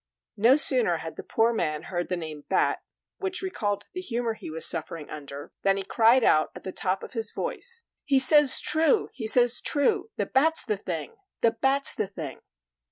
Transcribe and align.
No 0.37 0.55
sooner 0.55 0.97
had 0.97 1.15
the 1.15 1.21
poor 1.21 1.53
man 1.53 1.83
heard 1.83 2.09
the 2.09 2.17
name 2.17 2.43
bat, 2.49 2.79
which 3.19 3.43
recalled 3.43 3.83
the 3.93 4.01
humor 4.01 4.33
he 4.33 4.49
was 4.49 4.67
suffering 4.67 5.07
under, 5.11 5.53
than 5.61 5.77
he 5.77 5.83
cried 5.85 6.23
out 6.23 6.49
at 6.55 6.63
the 6.63 6.71
top 6.71 7.03
of 7.03 7.13
his 7.13 7.29
voice: 7.31 7.83
"He 8.03 8.17
says 8.17 8.59
true 8.59 9.09
he 9.13 9.27
says 9.27 9.61
true; 9.61 10.09
the 10.17 10.25
bat's 10.25 10.63
the 10.65 10.77
thing 10.77 11.17
the 11.41 11.51
bat's 11.51 11.93
the 11.93 12.07
thing!" 12.07 12.39